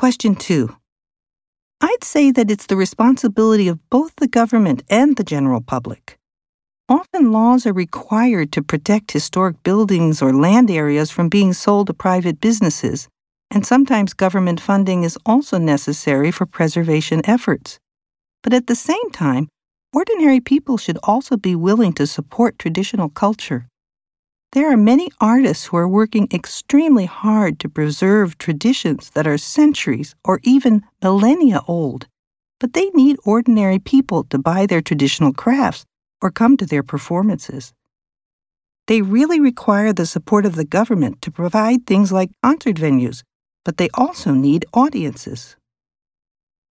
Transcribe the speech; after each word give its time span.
Question 0.00 0.34
2. 0.34 0.74
I'd 1.82 2.04
say 2.04 2.30
that 2.30 2.50
it's 2.50 2.64
the 2.64 2.76
responsibility 2.76 3.68
of 3.68 3.86
both 3.90 4.16
the 4.16 4.28
government 4.28 4.82
and 4.88 5.14
the 5.14 5.22
general 5.22 5.60
public. 5.60 6.16
Often 6.88 7.32
laws 7.32 7.66
are 7.66 7.74
required 7.74 8.50
to 8.52 8.62
protect 8.62 9.12
historic 9.12 9.62
buildings 9.62 10.22
or 10.22 10.32
land 10.32 10.70
areas 10.70 11.10
from 11.10 11.28
being 11.28 11.52
sold 11.52 11.88
to 11.88 11.92
private 11.92 12.40
businesses, 12.40 13.08
and 13.50 13.66
sometimes 13.66 14.14
government 14.14 14.58
funding 14.58 15.02
is 15.02 15.18
also 15.26 15.58
necessary 15.58 16.30
for 16.30 16.46
preservation 16.46 17.20
efforts. 17.26 17.78
But 18.42 18.54
at 18.54 18.68
the 18.68 18.74
same 18.74 19.10
time, 19.10 19.48
ordinary 19.92 20.40
people 20.40 20.78
should 20.78 20.96
also 21.02 21.36
be 21.36 21.54
willing 21.54 21.92
to 21.92 22.06
support 22.06 22.58
traditional 22.58 23.10
culture. 23.10 23.68
There 24.52 24.72
are 24.72 24.76
many 24.76 25.10
artists 25.20 25.66
who 25.66 25.76
are 25.76 25.86
working 25.86 26.26
extremely 26.32 27.04
hard 27.06 27.60
to 27.60 27.68
preserve 27.68 28.36
traditions 28.36 29.10
that 29.10 29.24
are 29.24 29.38
centuries 29.38 30.16
or 30.24 30.40
even 30.42 30.82
millennia 31.00 31.60
old, 31.68 32.08
but 32.58 32.72
they 32.72 32.90
need 32.90 33.16
ordinary 33.24 33.78
people 33.78 34.24
to 34.24 34.38
buy 34.38 34.66
their 34.66 34.82
traditional 34.82 35.32
crafts 35.32 35.86
or 36.20 36.32
come 36.32 36.56
to 36.56 36.66
their 36.66 36.82
performances. 36.82 37.72
They 38.88 39.02
really 39.02 39.38
require 39.38 39.92
the 39.92 40.04
support 40.04 40.44
of 40.44 40.56
the 40.56 40.64
government 40.64 41.22
to 41.22 41.30
provide 41.30 41.86
things 41.86 42.10
like 42.10 42.30
concert 42.42 42.74
venues, 42.74 43.22
but 43.64 43.76
they 43.76 43.88
also 43.94 44.32
need 44.32 44.66
audiences. 44.74 45.54